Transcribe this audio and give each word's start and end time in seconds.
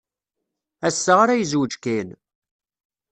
Ass-a 0.87 1.13
ara 1.21 1.39
yezweǧ 1.39 1.73
Kan. 1.83 2.09